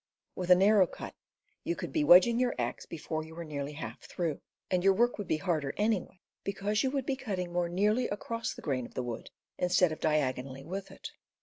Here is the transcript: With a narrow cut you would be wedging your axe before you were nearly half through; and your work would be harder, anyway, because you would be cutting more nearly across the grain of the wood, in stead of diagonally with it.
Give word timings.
With 0.33 0.49
a 0.49 0.55
narrow 0.55 0.87
cut 0.87 1.13
you 1.63 1.75
would 1.79 1.93
be 1.93 2.03
wedging 2.03 2.39
your 2.39 2.55
axe 2.57 2.87
before 2.87 3.23
you 3.23 3.35
were 3.35 3.45
nearly 3.45 3.73
half 3.73 3.99
through; 4.01 4.41
and 4.71 4.83
your 4.83 4.93
work 4.93 5.19
would 5.19 5.27
be 5.27 5.37
harder, 5.37 5.75
anyway, 5.77 6.19
because 6.43 6.81
you 6.81 6.89
would 6.89 7.05
be 7.05 7.15
cutting 7.15 7.53
more 7.53 7.69
nearly 7.69 8.07
across 8.07 8.51
the 8.51 8.63
grain 8.63 8.87
of 8.87 8.95
the 8.95 9.03
wood, 9.03 9.29
in 9.59 9.69
stead 9.69 9.91
of 9.91 9.99
diagonally 9.99 10.63
with 10.63 10.89
it. 10.89 11.11